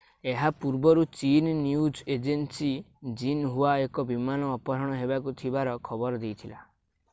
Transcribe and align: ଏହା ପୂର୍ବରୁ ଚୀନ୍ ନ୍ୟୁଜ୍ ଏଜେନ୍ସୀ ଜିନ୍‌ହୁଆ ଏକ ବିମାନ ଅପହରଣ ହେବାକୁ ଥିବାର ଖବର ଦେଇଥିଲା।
ଏହା 0.29 0.47
ପୂର୍ବରୁ 0.61 1.03
ଚୀନ୍ 1.17 1.49
ନ୍ୟୁଜ୍ 1.57 1.99
ଏଜେନ୍ସୀ 2.15 2.71
ଜିନ୍‌ହୁଆ 3.23 3.75
ଏକ 3.83 4.07
ବିମାନ 4.13 4.49
ଅପହରଣ 4.57 4.99
ହେବାକୁ 5.05 5.37
ଥିବାର 5.45 5.79
ଖବର 5.91 6.23
ଦେଇଥିଲା। 6.27 6.67